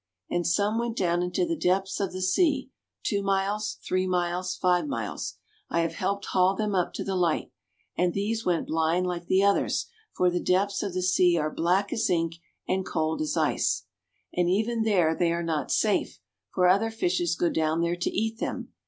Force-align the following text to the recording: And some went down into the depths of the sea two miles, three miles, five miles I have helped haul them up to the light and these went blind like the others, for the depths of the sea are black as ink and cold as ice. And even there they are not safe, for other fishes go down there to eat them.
And 0.31 0.47
some 0.47 0.79
went 0.79 0.97
down 0.97 1.21
into 1.21 1.45
the 1.45 1.55
depths 1.55 1.99
of 1.99 2.11
the 2.11 2.23
sea 2.23 2.71
two 3.03 3.21
miles, 3.21 3.77
three 3.87 4.07
miles, 4.07 4.55
five 4.55 4.87
miles 4.87 5.35
I 5.69 5.81
have 5.81 5.93
helped 5.93 6.25
haul 6.25 6.55
them 6.55 6.73
up 6.73 6.91
to 6.95 7.03
the 7.03 7.15
light 7.15 7.51
and 7.95 8.11
these 8.11 8.43
went 8.43 8.65
blind 8.65 9.05
like 9.05 9.27
the 9.27 9.43
others, 9.43 9.91
for 10.17 10.31
the 10.31 10.39
depths 10.39 10.81
of 10.81 10.95
the 10.95 11.03
sea 11.03 11.37
are 11.37 11.51
black 11.53 11.93
as 11.93 12.09
ink 12.09 12.37
and 12.67 12.83
cold 12.83 13.21
as 13.21 13.37
ice. 13.37 13.83
And 14.33 14.49
even 14.49 14.81
there 14.81 15.13
they 15.15 15.31
are 15.33 15.43
not 15.43 15.69
safe, 15.71 16.19
for 16.51 16.67
other 16.67 16.89
fishes 16.89 17.35
go 17.35 17.51
down 17.51 17.81
there 17.81 17.95
to 17.95 18.09
eat 18.09 18.39
them. 18.39 18.69